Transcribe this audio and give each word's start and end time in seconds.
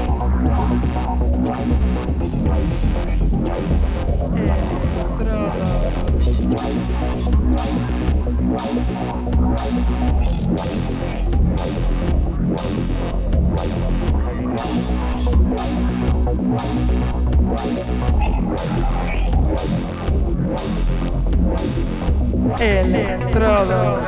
Electrodos. 22.59 24.08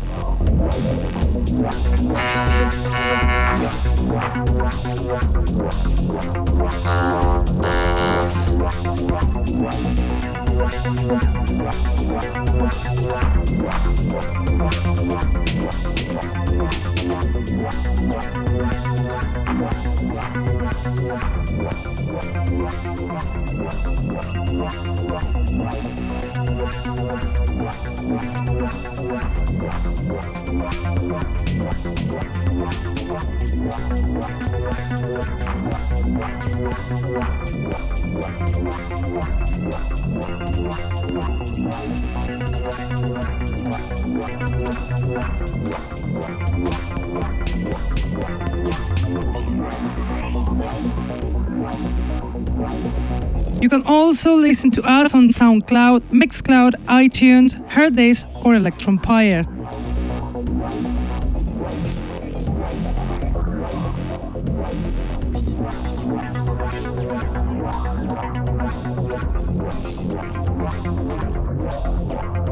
Listen 54.61 54.83
to 54.83 54.87
us 54.87 55.15
on 55.15 55.27
SoundCloud, 55.27 56.01
Mixcloud, 56.11 56.73
iTunes, 56.85 57.53
Hearthis, 57.71 58.23
or 58.45 58.53
Electronpire. 58.53 59.43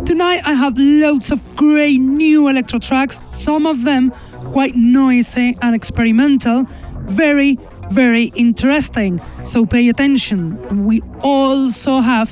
Tonight 0.04 0.42
I 0.46 0.54
have 0.54 0.80
loads 0.80 1.30
of 1.30 1.56
great 1.56 2.00
new 2.00 2.48
electro 2.48 2.80
tracks, 2.80 3.24
some 3.24 3.68
of 3.68 3.84
them 3.84 4.10
quite 4.52 4.74
noisy 4.74 5.56
and 5.62 5.76
experimental, 5.76 6.66
very, 7.04 7.60
very 7.92 8.32
interesting. 8.36 9.20
So 9.50 9.66
pay 9.66 9.90
attention. 9.90 10.86
We 10.86 11.02
also 11.24 12.02
have 12.02 12.30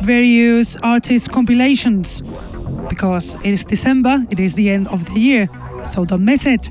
various 0.00 0.76
artist 0.76 1.30
compilations 1.30 2.22
because 2.88 3.34
it 3.44 3.52
is 3.52 3.66
December, 3.66 4.24
it 4.30 4.40
is 4.40 4.54
the 4.54 4.70
end 4.70 4.88
of 4.88 5.04
the 5.04 5.20
year, 5.20 5.46
so 5.86 6.06
don't 6.06 6.24
miss 6.24 6.46
it. 6.46 6.70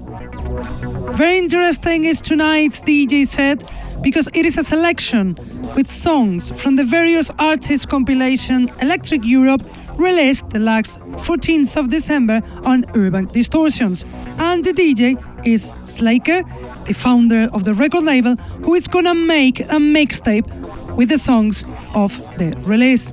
Very 1.15 1.37
interesting 1.37 2.05
is 2.05 2.21
tonight's 2.21 2.81
DJ 2.81 3.27
set 3.27 3.71
because 4.01 4.27
it 4.33 4.47
is 4.47 4.57
a 4.57 4.63
selection 4.63 5.35
with 5.75 5.87
songs 5.87 6.51
from 6.59 6.75
the 6.75 6.83
various 6.83 7.29
artist 7.37 7.87
compilation 7.87 8.67
Electric 8.81 9.23
Europe 9.23 9.61
released 9.99 10.49
the 10.49 10.59
last 10.59 10.99
14th 11.27 11.77
of 11.77 11.91
December 11.91 12.41
on 12.65 12.83
Urban 12.95 13.27
Distortions. 13.27 14.05
And 14.39 14.63
the 14.63 14.73
DJ 14.73 15.21
is 15.45 15.71
Slaker, 15.85 16.43
the 16.85 16.93
founder 16.93 17.49
of 17.53 17.63
the 17.63 17.73
record 17.73 18.03
label, 18.03 18.35
who 18.65 18.75
is 18.75 18.87
gonna 18.87 19.15
make 19.15 19.59
a 19.59 19.79
mixtape 19.79 20.47
with 20.95 21.09
the 21.09 21.17
songs 21.17 21.63
of 21.95 22.17
the 22.37 22.55
release. 22.65 23.11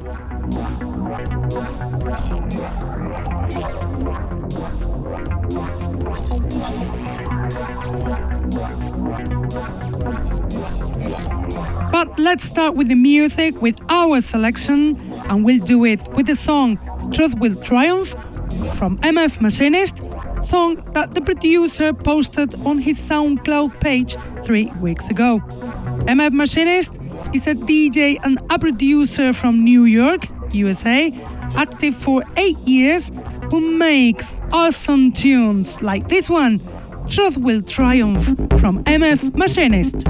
But 11.93 12.19
let's 12.19 12.45
start 12.45 12.77
with 12.77 12.89
the 12.89 12.95
music, 12.95 13.61
with 13.61 13.79
our 13.89 14.21
selection, 14.21 14.97
and 15.29 15.45
we'll 15.45 15.65
do 15.65 15.85
it 15.85 16.01
with 16.15 16.27
the 16.27 16.37
song 16.37 16.79
Truth 17.13 17.35
Will 17.39 17.55
Triumph 17.63 18.15
from 18.75 18.99
MF 18.99 19.41
Machinist, 19.41 20.03
song 20.43 20.77
that 20.93 21.15
the 21.15 21.21
producer 21.21 21.93
posted 21.93 22.55
on 22.67 22.79
his 22.79 22.99
SoundCloud 22.99 23.81
page 23.81 24.17
three 24.45 24.71
weeks 24.81 25.09
ago. 25.09 25.41
MF 26.07 26.33
Machinist 26.33 26.93
is 27.35 27.47
a 27.47 27.55
DJ 27.55 28.19
and 28.23 28.41
a 28.51 28.59
producer 28.59 29.33
from 29.33 29.63
New 29.65 29.85
York, 29.85 30.27
USA, 30.53 31.13
active 31.57 31.95
for 31.95 32.23
eight 32.37 32.59
years, 32.59 33.11
who 33.51 33.61
makes 33.77 34.35
awesome 34.53 35.13
tunes 35.13 35.83
like 35.83 36.09
this 36.09 36.31
one, 36.31 36.61
Truth 37.07 37.39
Will 37.39 37.63
Triumph 37.63 38.25
from 38.61 38.85
MF 38.85 39.35
Machinist. 39.35 40.07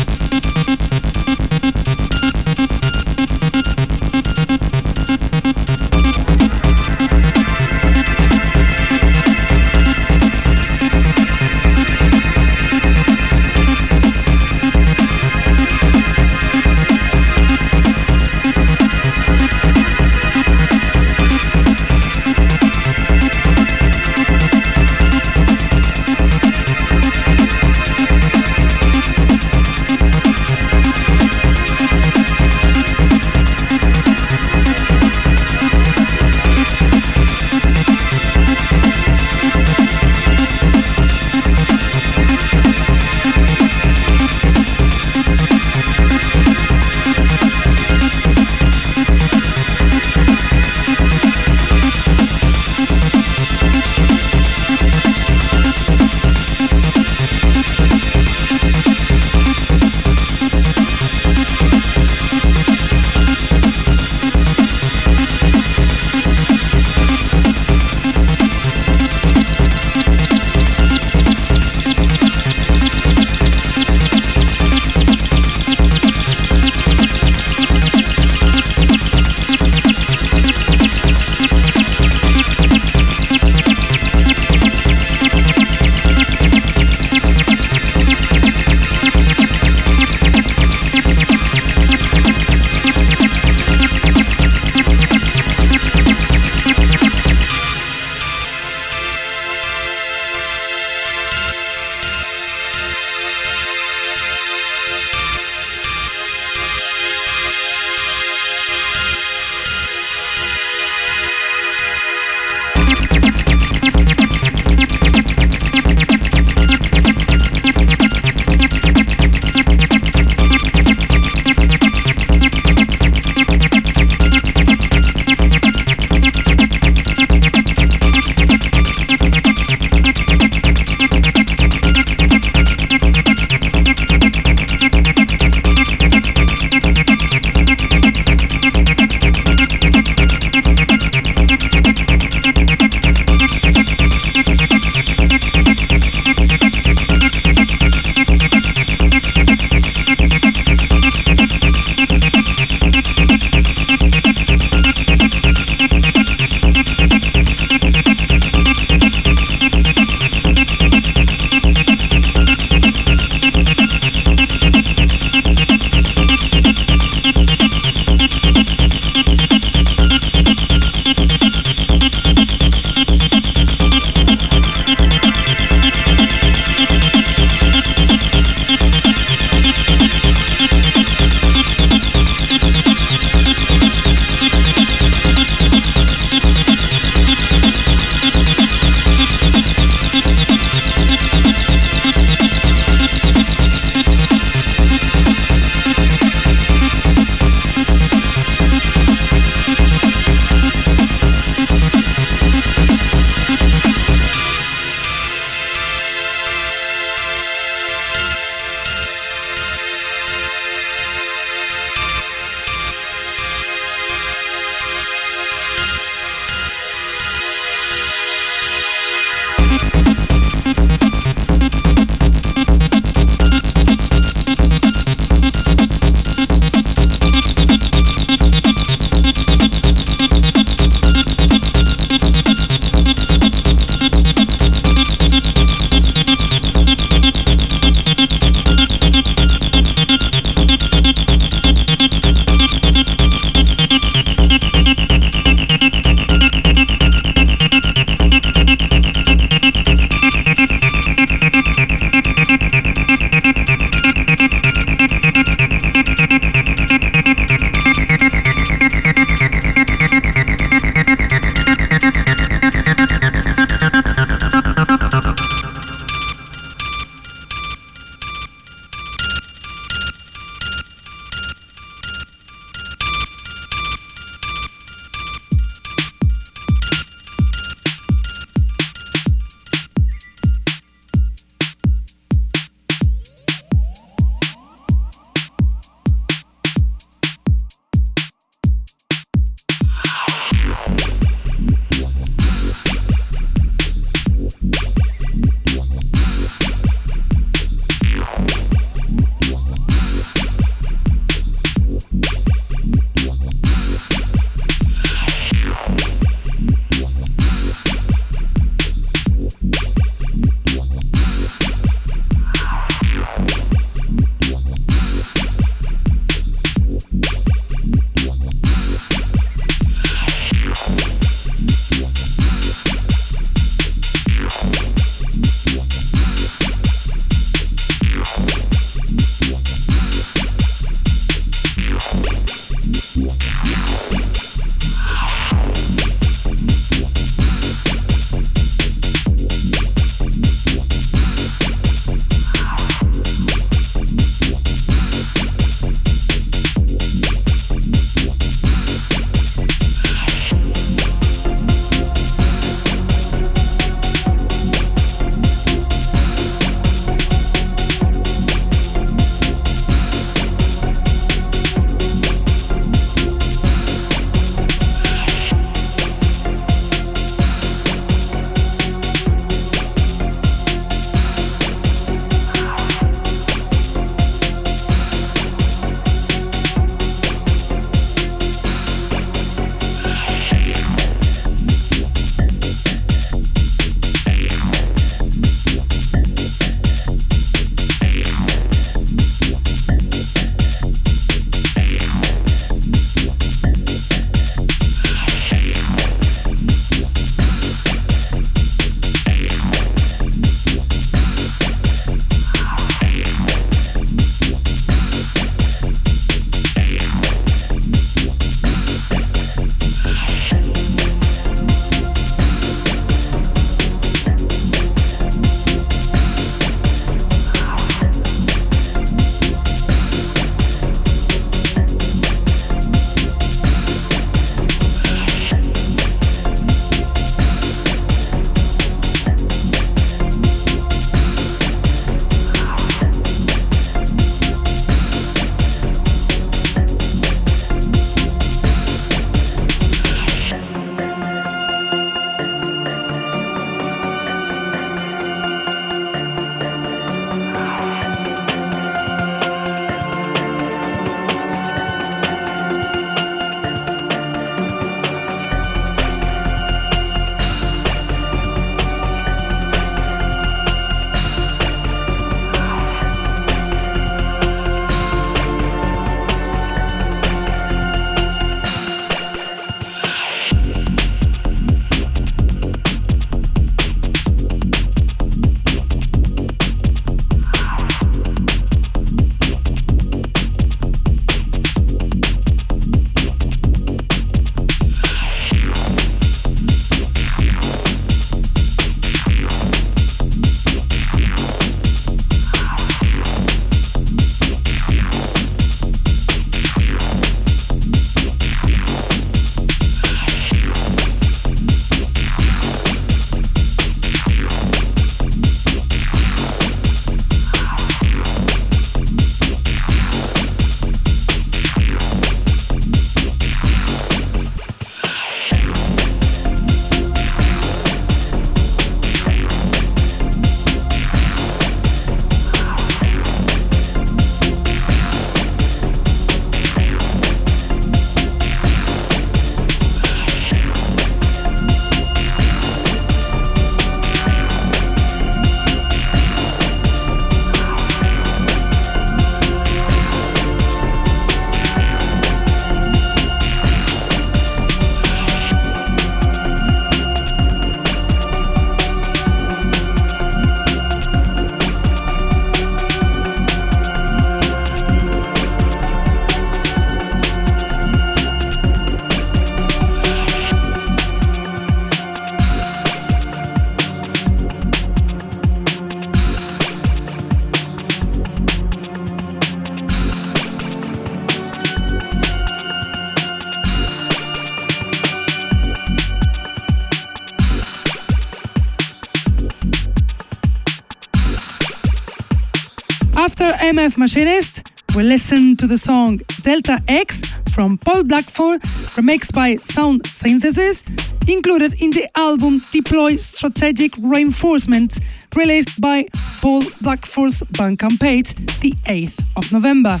Machinist, 584.00 584.62
we 584.96 585.02
listen 585.02 585.56
to 585.58 585.66
the 585.66 585.76
song 585.76 586.22
Delta 586.40 586.82
X 586.88 587.20
from 587.52 587.76
Paul 587.76 588.02
Blackford, 588.02 588.62
remixed 588.96 589.34
by 589.34 589.56
Sound 589.56 590.06
Synthesis, 590.06 590.82
included 591.28 591.74
in 591.82 591.90
the 591.90 592.08
album 592.16 592.62
Deploy 592.72 593.16
Strategic 593.16 593.92
Reinforcement, 593.98 595.00
released 595.36 595.78
by 595.82 596.06
Paul 596.40 596.62
Blackford's 596.80 597.42
Bandcamp 597.42 598.00
page 598.00 598.34
the 598.60 598.72
8th 598.86 599.22
of 599.36 599.52
November. 599.52 600.00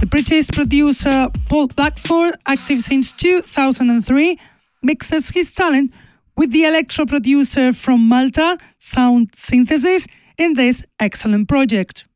The 0.00 0.06
British 0.06 0.48
producer 0.48 1.28
Paul 1.50 1.66
Blackford, 1.66 2.36
active 2.46 2.80
since 2.80 3.12
2003, 3.12 4.38
mixes 4.82 5.28
his 5.28 5.52
talent 5.52 5.92
with 6.38 6.52
the 6.52 6.64
electro 6.64 7.04
producer 7.04 7.74
from 7.74 8.08
Malta, 8.08 8.56
Sound 8.78 9.28
Synthesis, 9.34 10.06
in 10.38 10.54
this 10.54 10.84
excellent 10.98 11.48
project 11.48 12.07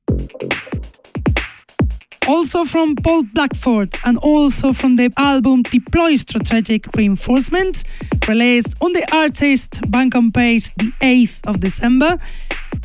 also 2.28 2.64
from 2.64 2.96
Paul 2.96 3.24
Blackford 3.24 3.94
and 4.04 4.16
also 4.18 4.72
from 4.72 4.96
the 4.96 5.12
album 5.16 5.62
Deploy 5.62 6.14
Strategic 6.14 6.86
Reinforcements, 6.96 7.84
released 8.28 8.74
on 8.80 8.92
the 8.92 9.06
artist 9.14 9.80
Bandcamp 9.90 10.34
page 10.34 10.74
the 10.76 10.92
8th 11.00 11.40
of 11.46 11.60
December, 11.60 12.18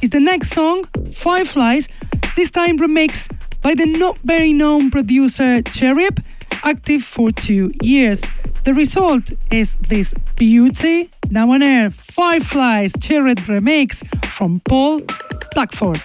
is 0.02 0.10
the 0.10 0.20
next 0.20 0.50
song, 0.50 0.84
Fireflies, 1.14 1.88
this 2.36 2.52
time 2.52 2.78
remixed 2.78 3.36
by 3.62 3.74
the 3.74 3.86
not 3.86 4.18
very 4.20 4.54
known 4.54 4.92
producer 4.92 5.62
Cherub, 5.62 6.20
active 6.64 7.04
for 7.04 7.32
two 7.32 7.72
years. 7.82 8.24
The 8.64 8.74
result 8.74 9.32
is 9.52 9.76
this 9.76 10.14
beauty, 10.36 11.10
now 11.30 11.52
on 11.52 11.64
air, 11.64 11.90
Fireflies 11.90 12.94
Cherub 13.00 13.38
remix 13.48 14.06
from 14.26 14.60
Paul 14.62 15.02
Blackford. 15.54 16.02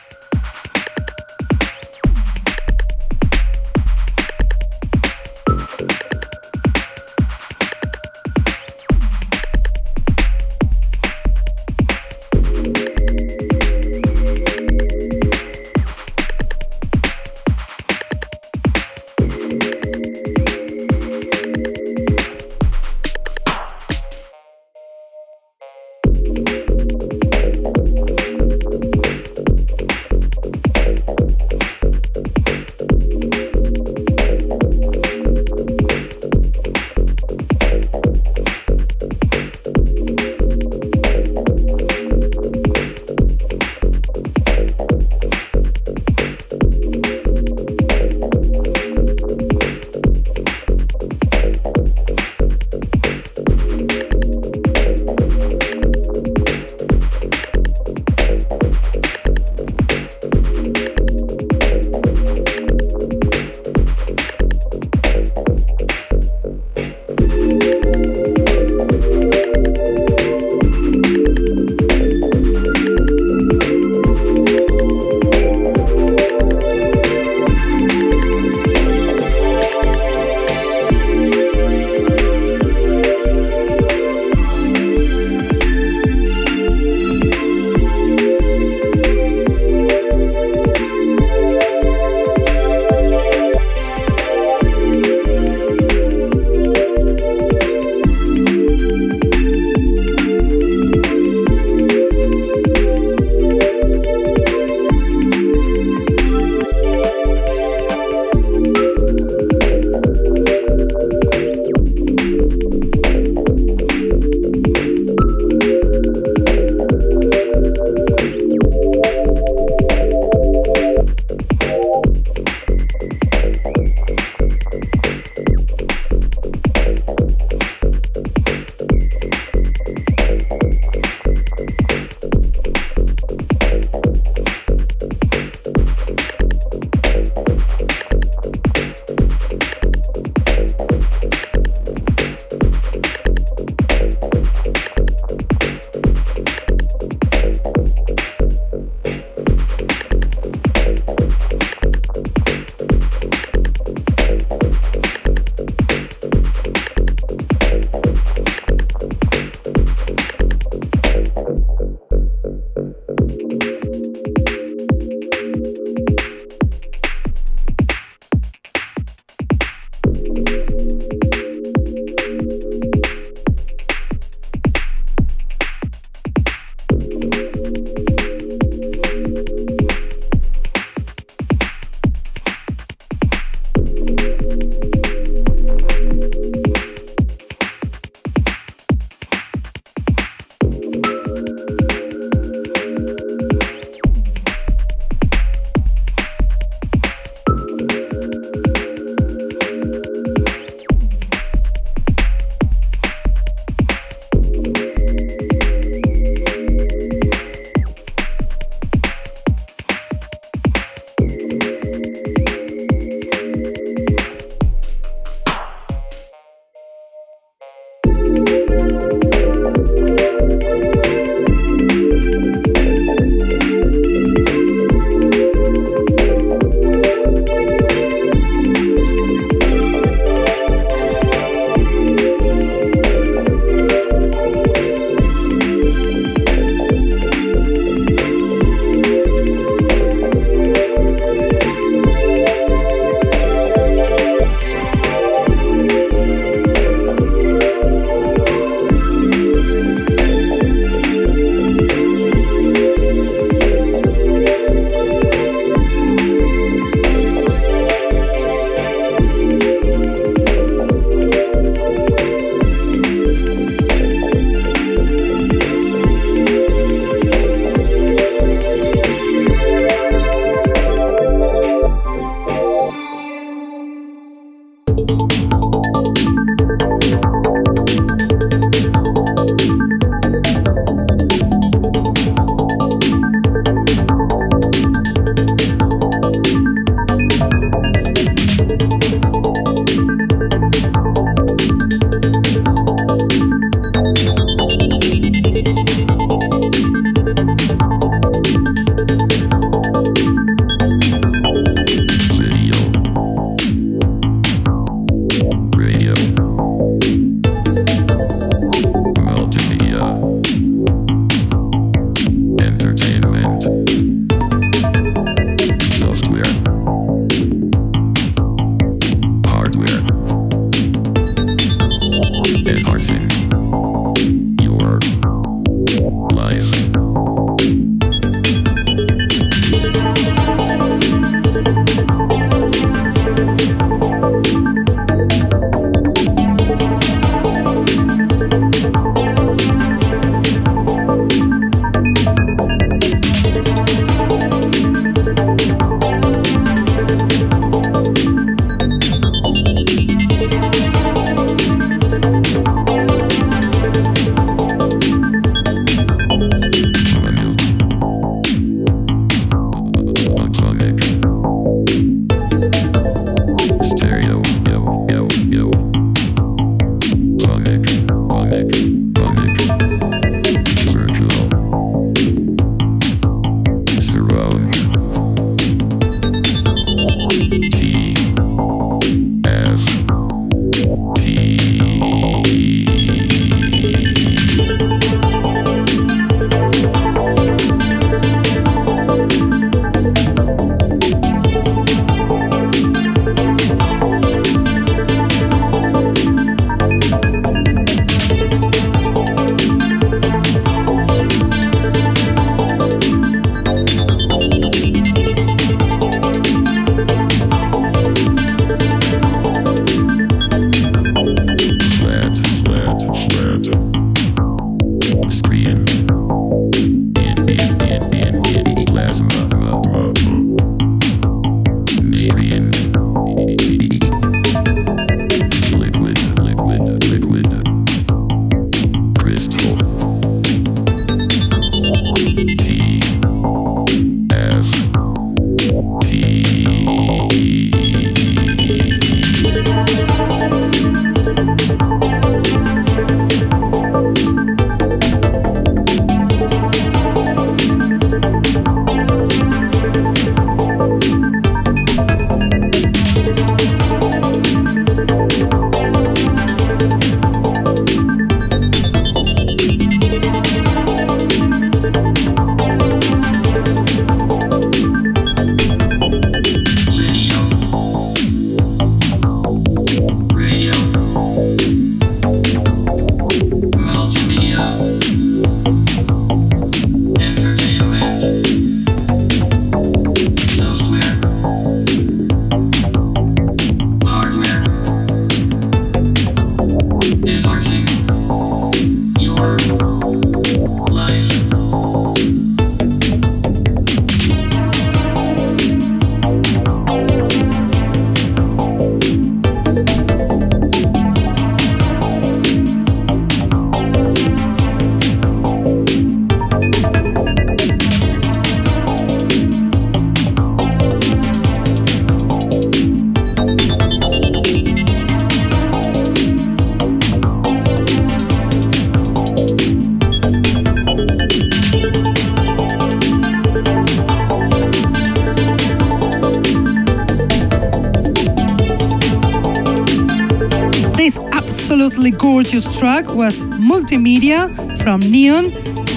Absolutely 532.52 532.78
track 532.80 533.14
was 533.14 533.40
Multimedia 533.40 534.46
from 534.82 535.00
Neon, 535.00 535.46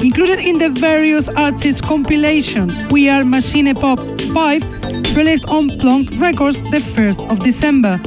included 0.01 0.39
in 0.39 0.57
the 0.57 0.69
various 0.69 1.27
artists 1.27 1.81
compilation. 1.81 2.69
We 2.91 3.09
Are 3.09 3.25
Machine 3.25 3.73
Pop 3.75 3.99
5, 3.99 4.63
released 5.17 5.49
on 5.49 5.67
Plonk 5.79 6.17
Records 6.17 6.61
the 6.71 6.77
1st 6.77 7.29
of 7.29 7.39
December. 7.39 7.99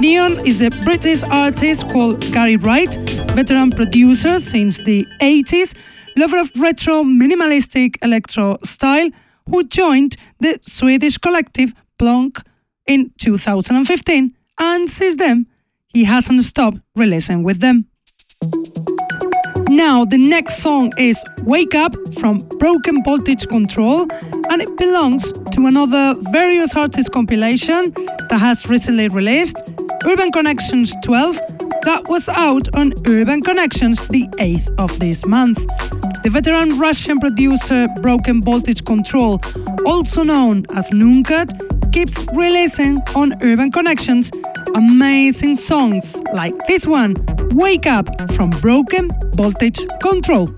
Neon 0.00 0.46
is 0.46 0.58
the 0.58 0.68
British 0.84 1.22
artist 1.30 1.88
called 1.90 2.20
Gary 2.30 2.56
Wright, 2.56 2.94
veteran 3.32 3.70
producer 3.70 4.38
since 4.38 4.76
the 4.76 5.06
80s, 5.22 5.74
lover 6.14 6.40
of 6.40 6.50
retro 6.58 7.02
minimalistic 7.02 7.96
electro 8.02 8.58
style, 8.64 9.08
who 9.48 9.64
joined 9.64 10.16
the 10.40 10.58
Swedish 10.60 11.16
collective 11.16 11.72
Plonk 11.98 12.42
in 12.86 13.12
2015, 13.16 14.34
and 14.58 14.90
since 14.90 15.16
then, 15.16 15.46
he 15.88 16.04
hasn't 16.04 16.42
stopped 16.42 16.81
releasing 17.02 17.42
with 17.42 17.58
them. 17.60 17.86
Now, 19.68 20.04
the 20.04 20.18
next 20.18 20.62
song 20.62 20.92
is 20.98 21.24
Wake 21.44 21.74
Up 21.74 21.94
from 22.20 22.38
Broken 22.58 23.02
Voltage 23.02 23.46
Control, 23.48 24.06
and 24.50 24.62
it 24.62 24.76
belongs 24.76 25.32
to 25.54 25.66
another 25.66 26.14
various 26.30 26.76
artists 26.76 27.08
compilation 27.08 27.92
that 28.28 28.38
has 28.38 28.68
recently 28.68 29.08
released, 29.08 29.56
Urban 30.04 30.30
Connections 30.30 30.94
12, 31.02 31.36
that 31.82 32.02
was 32.08 32.28
out 32.28 32.66
on 32.74 32.92
Urban 33.06 33.40
Connections 33.42 34.06
the 34.08 34.28
8th 34.38 34.68
of 34.78 34.98
this 35.00 35.26
month. 35.26 35.58
The 36.22 36.30
veteran 36.30 36.78
Russian 36.78 37.18
producer 37.18 37.88
Broken 38.00 38.42
Voltage 38.42 38.84
Control, 38.84 39.40
also 39.84 40.22
known 40.22 40.66
as 40.74 40.90
Nuncut, 40.90 41.50
keeps 41.92 42.26
releasing 42.34 42.98
on 43.14 43.34
Urban 43.42 43.70
Connections 43.70 44.30
amazing 44.74 45.56
songs 45.56 46.20
like 46.32 46.54
this 46.66 46.86
one, 46.86 47.14
Wake 47.52 47.86
Up 47.86 48.08
from 48.32 48.50
Broken 48.50 49.10
Voltage 49.34 49.86
Control. 50.00 50.48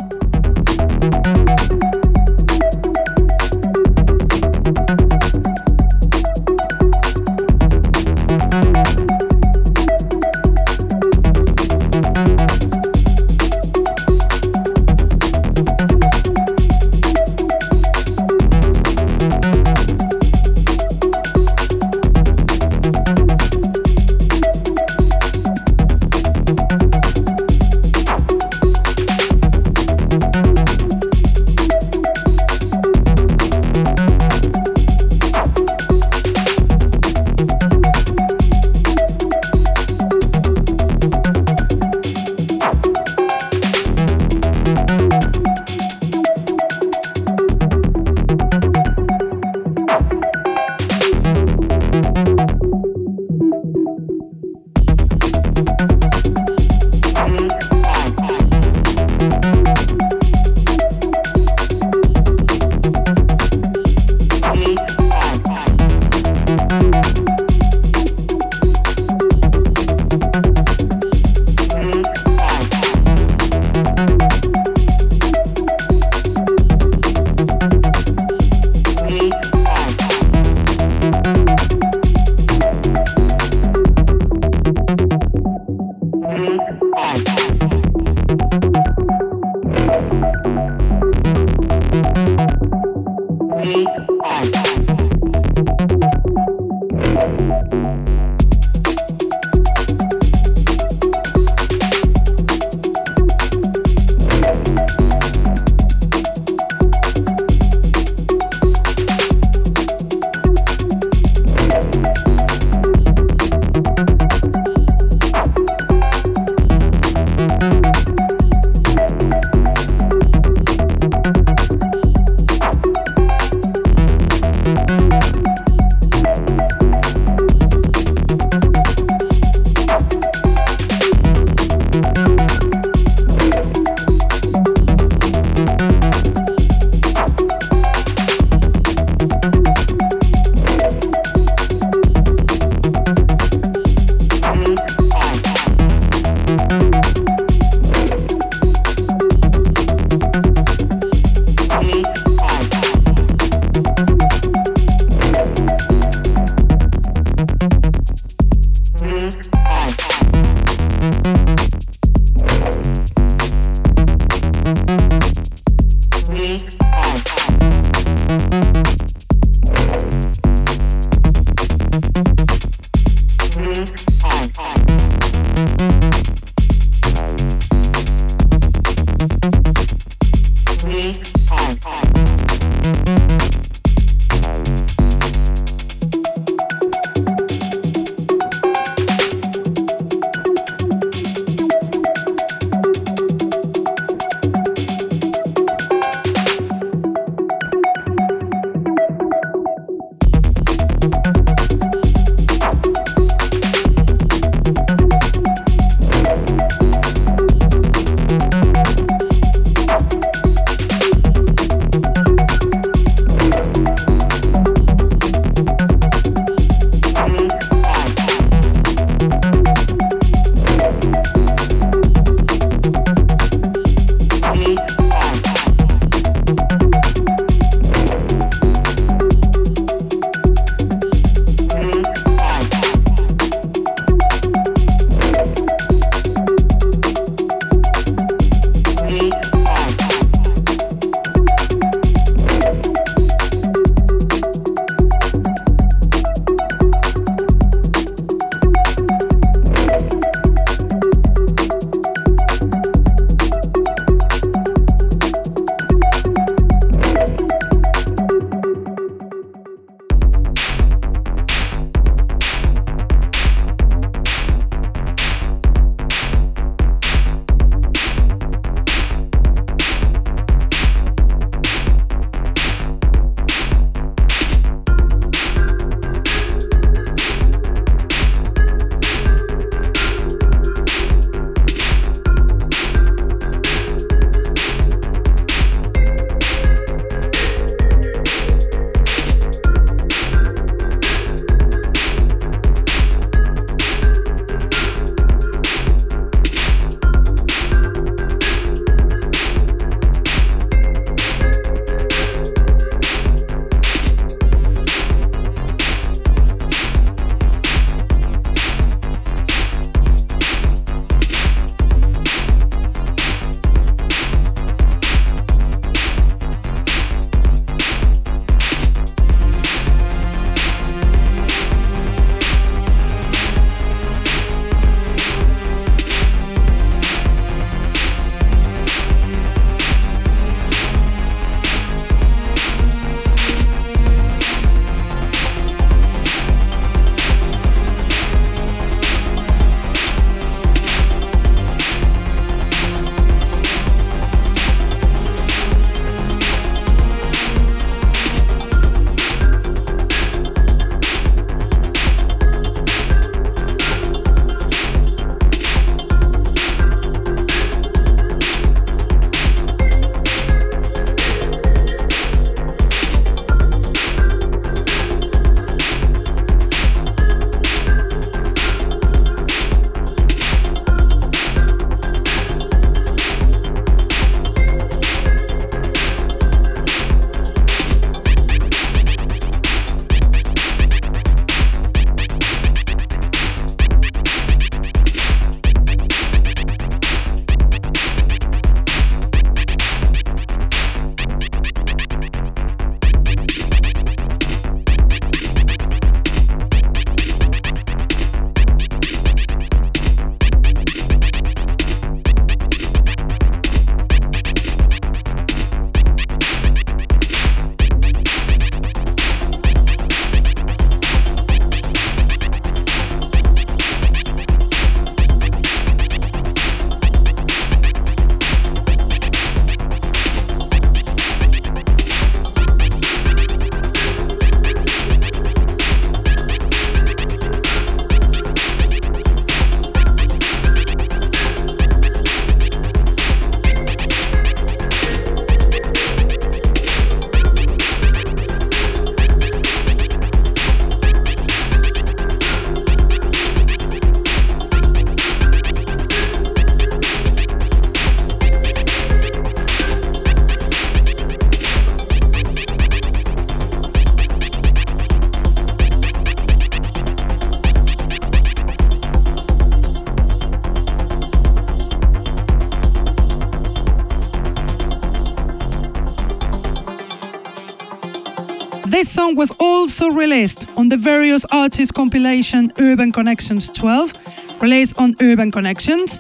Also 469.95 470.13
released 470.13 470.67
on 470.77 470.89
the 470.89 470.97
various 470.97 471.45
artists 471.53 471.93
compilation 471.93 472.73
Urban 472.81 473.13
Connections 473.13 473.71
12, 473.71 474.13
released 474.61 474.99
on 474.99 475.15
Urban 475.21 475.53
Connections 475.53 476.19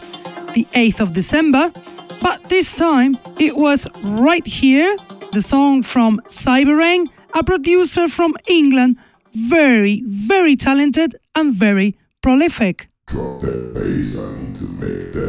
the 0.53 0.65
8th 0.75 1.01
of 1.01 1.13
December, 1.13 1.73
but 2.23 2.49
this 2.49 2.77
time 2.77 3.19
it 3.41 3.57
was 3.57 3.89
right 4.05 4.47
here, 4.47 4.97
the 5.33 5.43
song 5.43 5.83
from 5.83 6.21
Cyberang, 6.29 7.09
a 7.35 7.43
producer 7.43 8.07
from 8.07 8.37
England, 8.47 8.97
very, 9.33 10.05
very 10.07 10.55
talented 10.55 11.17
and 11.35 11.53
very 11.53 11.97
prolific. 12.23 12.89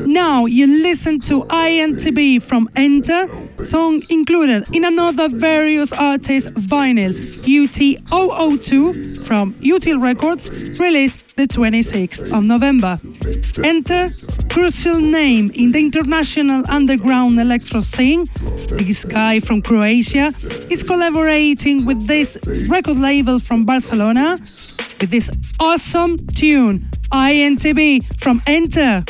Now 0.05 0.45
you 0.45 0.67
listen 0.67 1.19
to 1.21 1.45
INTB 1.45 2.43
from 2.43 2.69
Enter, 2.75 3.27
song 3.65 4.01
included 4.09 4.73
in 4.73 4.85
another 4.85 5.27
various 5.27 5.91
artists 5.91 6.51
vinyl, 6.51 7.13
UT002 7.55 9.27
from 9.27 9.53
Util 9.55 10.01
Records, 10.01 10.49
released 10.79 11.35
the 11.35 11.47
26th 11.47 12.31
of 12.35 12.43
November. 12.43 12.99
Enter, 13.63 14.09
crucial 14.49 14.99
name 14.99 15.51
in 15.53 15.71
the 15.71 15.79
international 15.79 16.63
underground 16.69 17.39
electro 17.39 17.81
scene. 17.81 18.25
This 18.69 19.03
guy 19.03 19.39
from 19.39 19.61
Croatia 19.61 20.33
is 20.69 20.83
collaborating 20.83 21.85
with 21.85 22.05
this 22.07 22.37
record 22.69 22.97
label 22.97 23.39
from 23.39 23.65
Barcelona 23.65 24.37
with 25.01 25.09
this 25.09 25.29
awesome 25.59 26.17
tune, 26.27 26.81
INTB 27.11 28.03
from 28.19 28.41
Enter. 28.47 29.03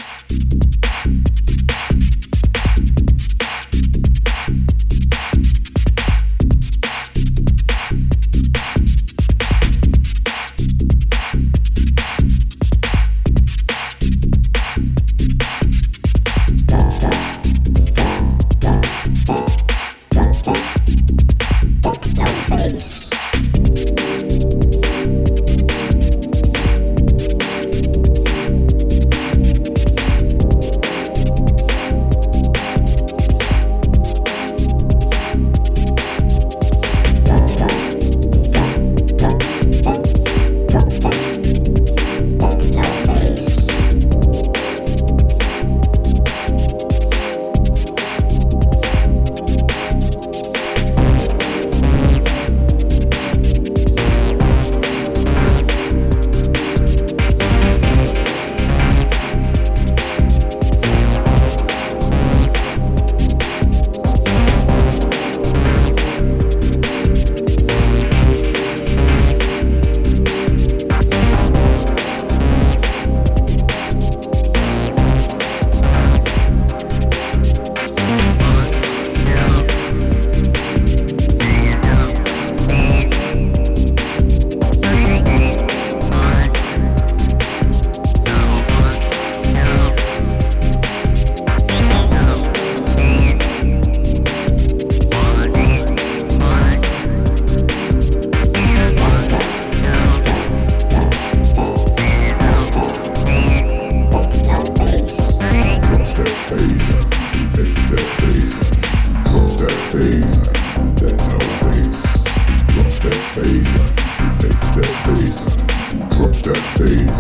phase. 116.78 117.15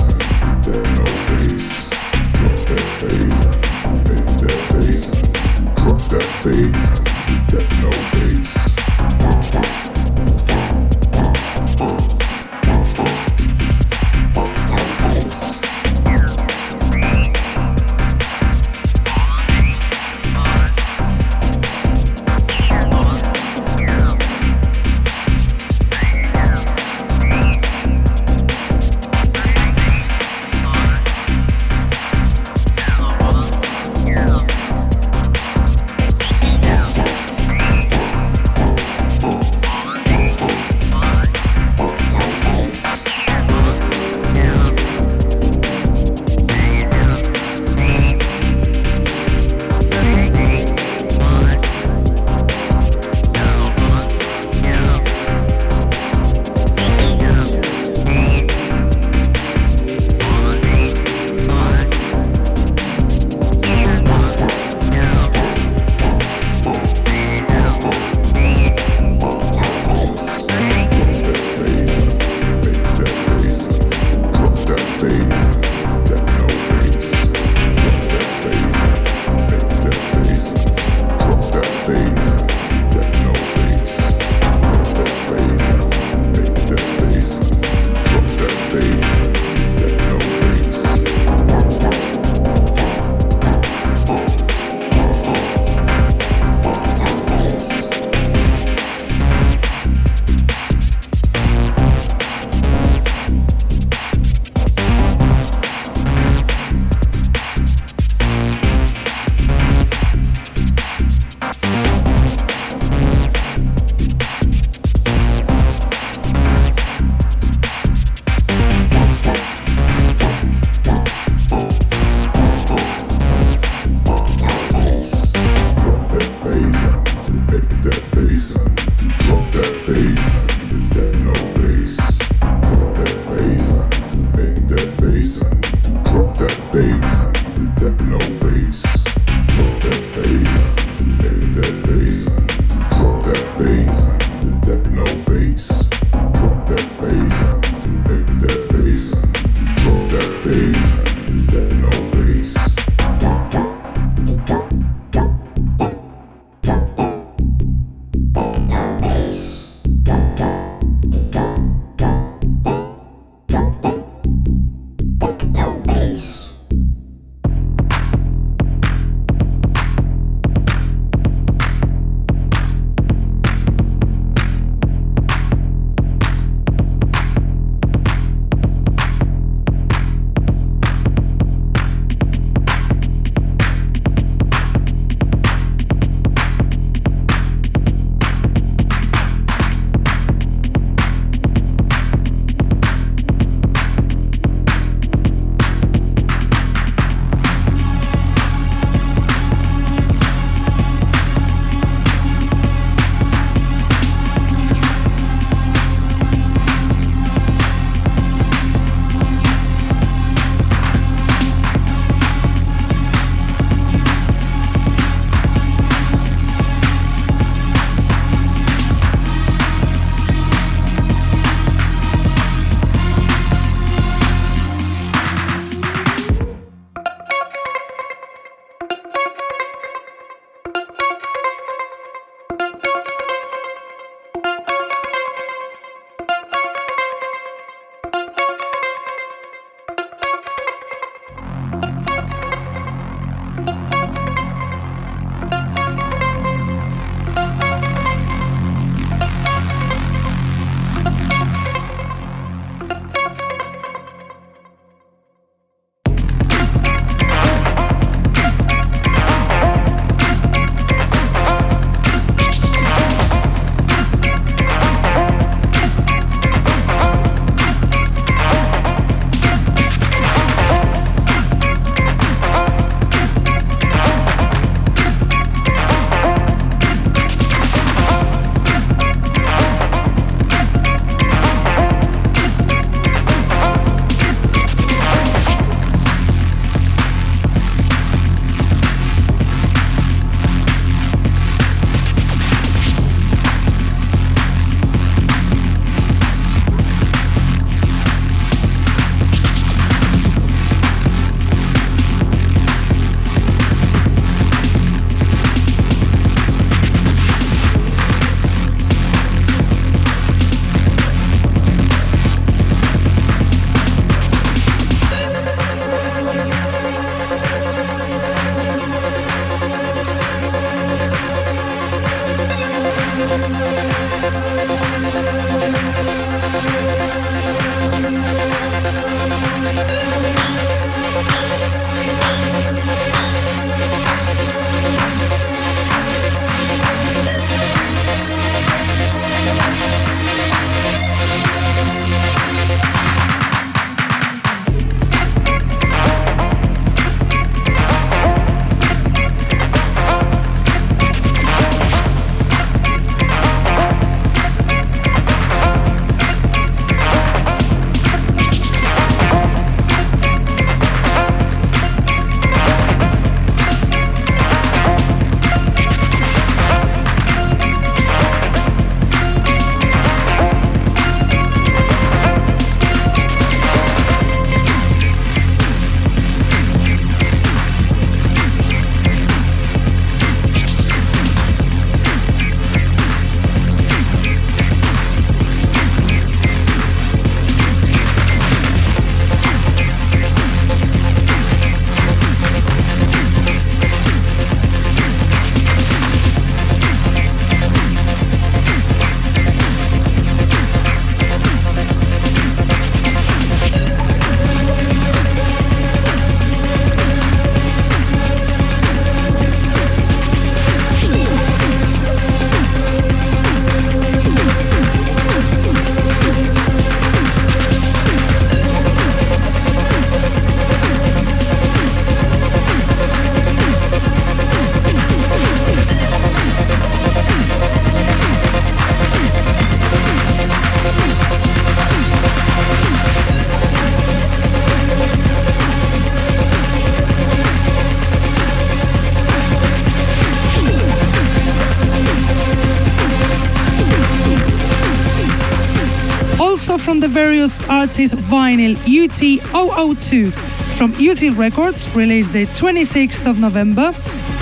From 446.95 447.01
the 447.01 447.07
various 447.09 447.59
artists 447.67 448.15
vinyl 448.15 448.75
UT002 448.85 450.31
from 450.77 450.93
UT 450.93 451.37
Records, 451.37 451.93
released 451.93 452.31
the 452.31 452.45
26th 452.45 453.29
of 453.29 453.37
November, 453.37 453.93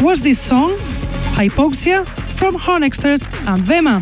was 0.04 0.22
this 0.22 0.39
song, 0.39 0.70
Hypoxia, 1.34 2.06
from 2.38 2.56
Honexters 2.56 3.26
and 3.47 3.64
Vema. 3.64 4.01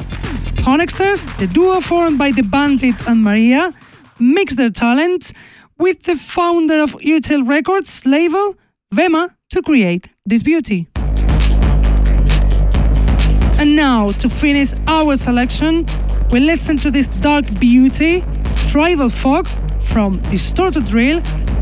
Honexters, 0.66 1.26
the 1.38 1.48
duo 1.48 1.80
formed 1.80 2.20
by 2.20 2.32
the 2.32 2.42
Bandit 2.42 2.96
and 3.08 3.24
Maria, 3.24 3.74
mixed 4.20 4.58
their 4.58 4.70
talent 4.70 5.32
with 5.78 6.04
the 6.04 6.18
founder 6.18 6.82
of 6.84 6.94
UT 6.96 7.30
Records 7.48 8.06
label, 8.06 8.58
Vema, 8.94 9.34
to 9.52 9.62
create 9.62 10.10
this 10.26 10.44
beauty. 10.44 10.90
And 13.58 13.78
now, 13.78 14.12
to 14.12 14.28
finish 14.28 14.74
our 14.88 15.16
selection, 15.16 15.88
we 16.32 16.40
listen 16.42 16.78
to 16.78 16.92
this 16.92 17.08
dark 17.08 17.46
beauty, 17.60 18.26
Tribal 18.72 19.10
Fog, 19.10 19.50
from 19.82 20.22
Distorted 20.30 20.86
Drill, 20.86 21.22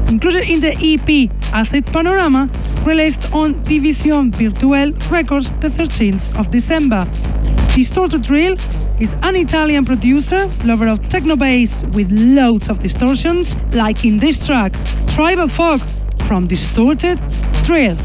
included 0.10 0.44
in 0.48 0.60
the 0.60 0.78
EP 0.78 1.32
Acid 1.52 1.88
Panorama, 1.88 2.48
released 2.86 3.34
on 3.34 3.64
Division 3.64 4.32
Virtuel 4.32 4.94
Records 5.10 5.52
the 5.54 5.70
13th 5.70 6.38
of 6.38 6.52
December. 6.52 7.10
Distorted 7.74 8.22
Drill 8.22 8.58
is 9.00 9.16
an 9.24 9.36
Italian 9.36 9.86
producer, 9.86 10.48
lover 10.64 10.88
of 10.88 11.00
techno 11.10 11.36
bass 11.36 11.84
with 11.94 12.12
loads 12.12 12.70
of 12.70 12.78
distortions, 12.78 13.56
like 13.74 14.06
in 14.06 14.20
this 14.20 14.46
track, 14.46 14.76
Tribal 15.08 15.48
Fog 15.48 15.82
from 16.26 16.46
Distorted 16.46 17.20
Drill. 17.64 17.98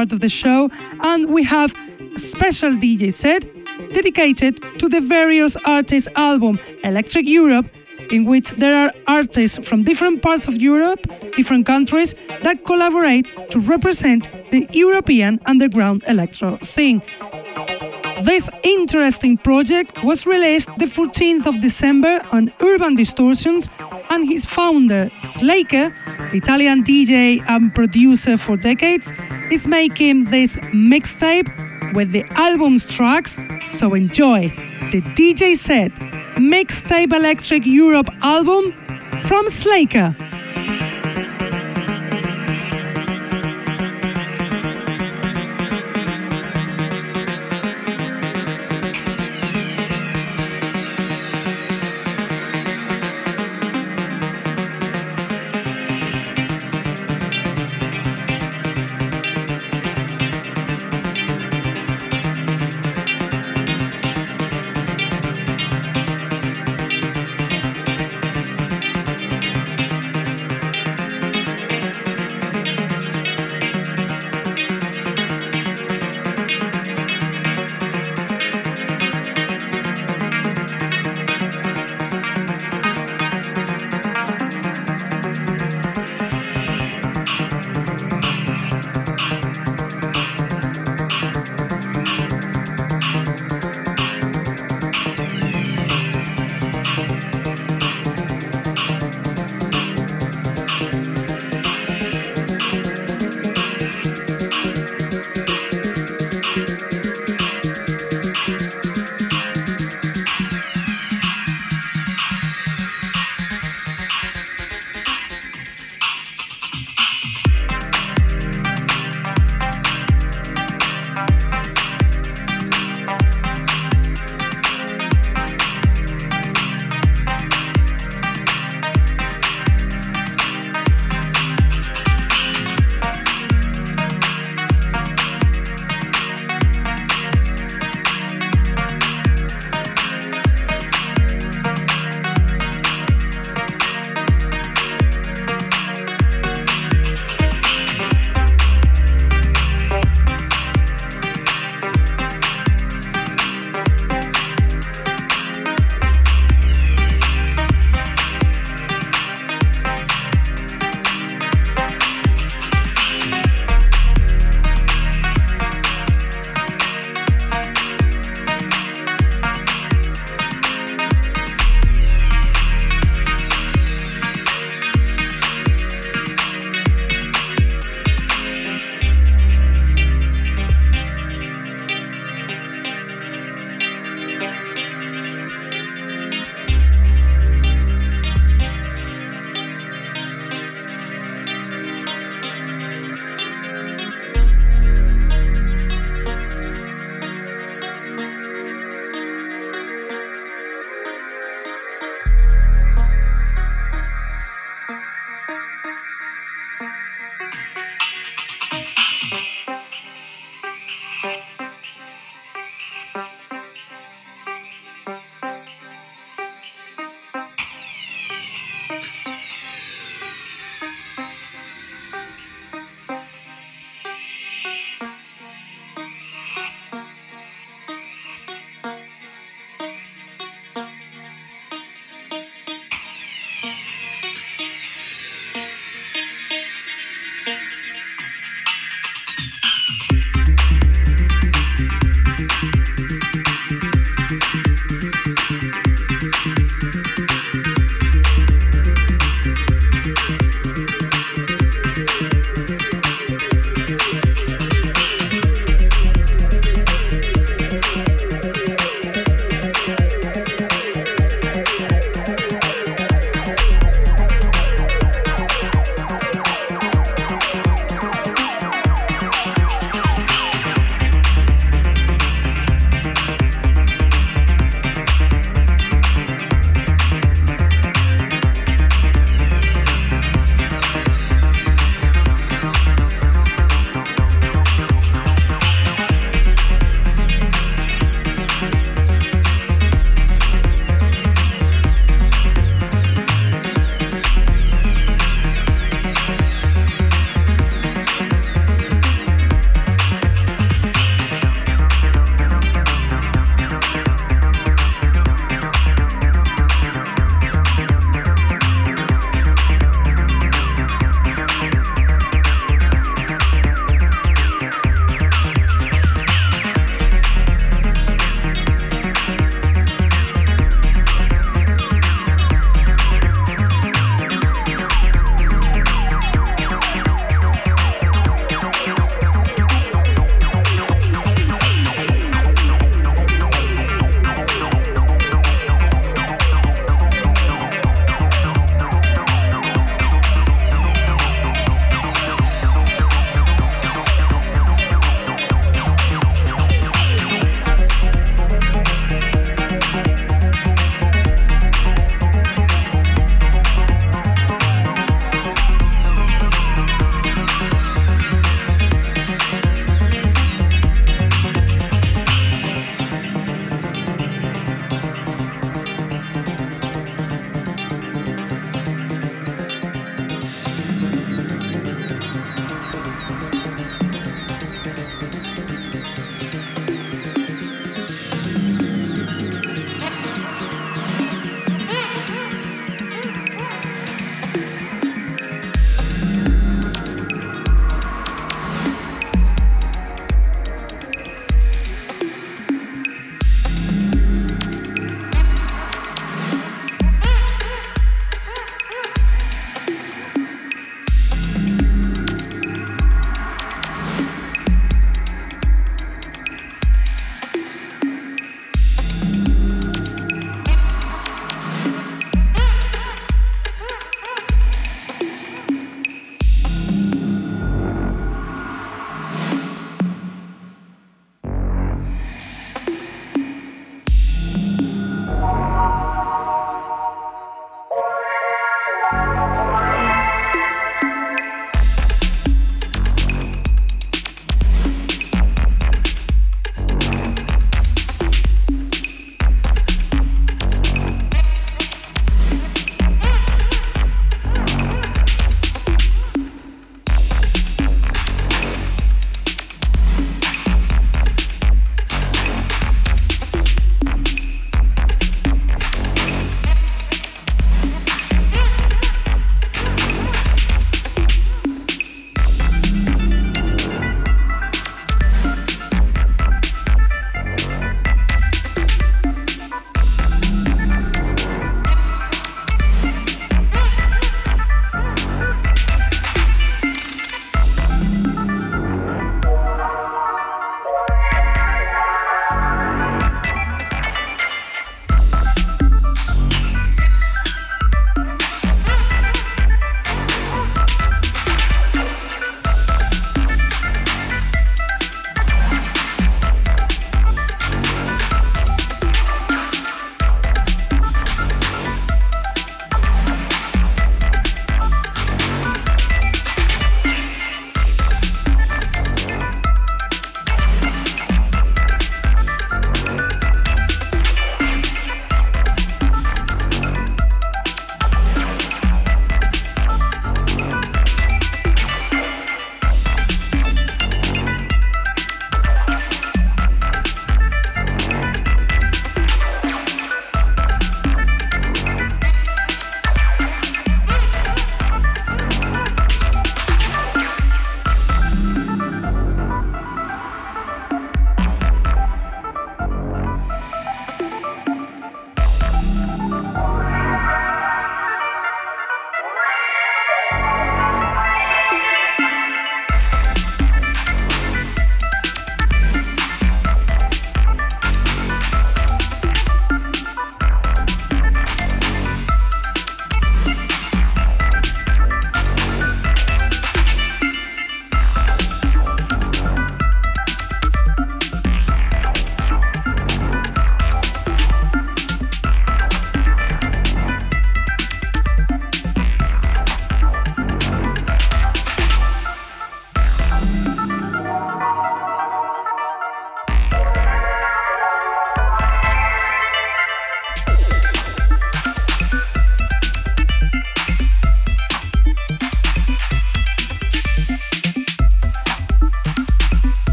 Part 0.00 0.12
of 0.14 0.20
the 0.20 0.30
show, 0.30 0.70
and 1.10 1.20
we 1.36 1.42
have 1.42 1.70
a 2.16 2.18
special 2.18 2.70
DJ 2.84 3.12
set 3.12 3.42
dedicated 3.92 4.54
to 4.78 4.88
the 4.88 5.00
various 5.18 5.56
artists' 5.66 6.08
album 6.16 6.58
Electric 6.84 7.26
Europe, 7.28 7.66
in 8.10 8.24
which 8.24 8.48
there 8.62 8.76
are 8.82 8.92
artists 9.06 9.58
from 9.68 9.82
different 9.90 10.22
parts 10.22 10.48
of 10.48 10.54
Europe, 10.70 11.02
different 11.36 11.66
countries, 11.66 12.14
that 12.46 12.64
collaborate 12.64 13.26
to 13.50 13.58
represent 13.74 14.22
the 14.52 14.66
European 14.72 15.38
underground 15.44 16.02
electro 16.08 16.58
scene. 16.62 17.02
This 18.22 18.50
interesting 18.62 19.38
project 19.38 20.04
was 20.04 20.26
released 20.26 20.68
the 20.78 20.84
14th 20.84 21.46
of 21.46 21.60
December 21.60 22.20
on 22.30 22.52
Urban 22.60 22.94
Distortions, 22.94 23.68
and 24.10 24.28
his 24.28 24.44
founder, 24.44 25.08
Slaker, 25.08 25.92
the 26.30 26.36
Italian 26.36 26.84
DJ 26.84 27.42
and 27.48 27.74
producer 27.74 28.36
for 28.36 28.56
decades, 28.56 29.10
is 29.50 29.66
making 29.66 30.26
this 30.26 30.56
mixtape 30.72 31.48
with 31.94 32.12
the 32.12 32.24
album's 32.32 32.84
tracks, 32.92 33.38
so 33.58 33.94
enjoy 33.94 34.48
the 34.92 35.00
DJ 35.16 35.56
set 35.56 35.90
Mixtape 36.36 37.12
Electric 37.12 37.66
Europe 37.66 38.10
album 38.22 38.72
from 39.24 39.48
Slaker. 39.48 40.14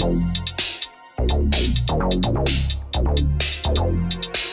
Thank 0.00 0.34
you. 4.34 4.49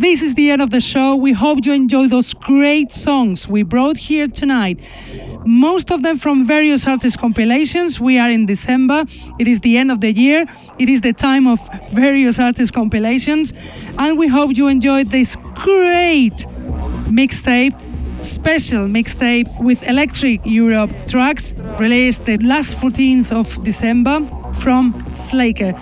This 0.00 0.22
is 0.22 0.34
the 0.34 0.50
end 0.50 0.62
of 0.62 0.70
the 0.70 0.80
show. 0.80 1.16
We 1.16 1.32
hope 1.32 1.64
you 1.64 1.72
enjoy 1.72 2.08
those 2.08 2.32
great 2.32 2.92
songs 2.92 3.48
we 3.48 3.62
brought 3.62 3.96
here 3.96 4.28
tonight. 4.28 4.80
Most 5.44 5.90
of 5.90 6.02
them 6.02 6.18
from 6.18 6.46
various 6.46 6.86
artist 6.86 7.18
compilations. 7.18 7.98
We 7.98 8.18
are 8.18 8.30
in 8.30 8.46
December. 8.46 9.04
It 9.38 9.48
is 9.48 9.60
the 9.60 9.76
end 9.76 9.90
of 9.90 10.00
the 10.00 10.12
year. 10.12 10.46
It 10.78 10.88
is 10.88 11.00
the 11.00 11.12
time 11.12 11.46
of 11.46 11.58
various 11.90 12.38
artist 12.38 12.72
compilations. 12.72 13.52
And 13.98 14.18
we 14.18 14.28
hope 14.28 14.56
you 14.56 14.68
enjoyed 14.68 15.10
this 15.10 15.36
great 15.54 16.46
mixtape 17.10 17.74
special 18.22 18.82
mixtape 18.82 19.48
with 19.62 19.82
Electric 19.84 20.40
Europe 20.44 20.90
tracks 21.06 21.54
released 21.78 22.24
the 22.24 22.36
last 22.38 22.76
14th 22.76 23.32
of 23.32 23.62
December 23.64 24.20
from 24.54 24.92
Slaker. 25.14 25.72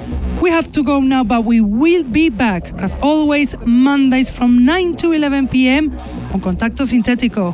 We 0.47 0.53
have 0.53 0.71
to 0.73 0.85
go 0.85 1.01
now, 1.01 1.25
but 1.25 1.45
we 1.45 1.61
will 1.61 2.05
be 2.05 2.29
back 2.29 2.73
as 2.79 2.95
always 3.03 3.57
Mondays 3.65 4.31
from 4.31 4.65
9 4.65 4.95
to 4.99 5.11
11 5.11 5.49
p.m. 5.49 5.91
on 6.33 6.41
Contacto 6.41 6.87
Sintético, 6.87 7.53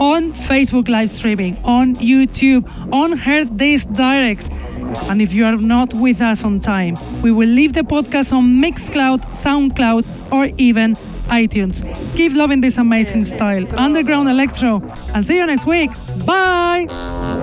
on 0.00 0.32
Facebook 0.32 0.88
live 0.88 1.08
streaming, 1.12 1.56
on 1.62 1.94
YouTube, 1.94 2.68
on 2.92 3.16
Heard 3.16 3.58
This 3.58 3.84
Direct. 3.84 4.48
And 5.08 5.22
if 5.22 5.32
you 5.32 5.44
are 5.44 5.56
not 5.56 5.94
with 5.94 6.20
us 6.20 6.42
on 6.42 6.58
time, 6.58 6.96
we 7.22 7.30
will 7.30 7.48
leave 7.48 7.74
the 7.74 7.82
podcast 7.82 8.32
on 8.32 8.60
Mixcloud, 8.60 9.20
SoundCloud, 9.26 10.32
or 10.32 10.52
even 10.58 10.94
iTunes. 11.30 11.84
Keep 12.16 12.32
loving 12.32 12.60
this 12.60 12.76
amazing 12.76 13.24
style, 13.24 13.64
underground 13.78 14.28
electro, 14.28 14.82
and 15.14 15.24
see 15.24 15.36
you 15.36 15.46
next 15.46 15.68
week. 15.68 15.92
Bye! 16.26 17.41